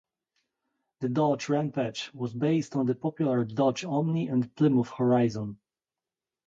[1.01, 5.59] The Dodge Rampage was based on the popular Dodge Omni and Plymouth Horizon.